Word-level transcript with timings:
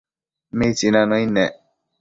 Mitsina 0.57 1.01
nëid 1.09 1.29
nec 1.33 1.53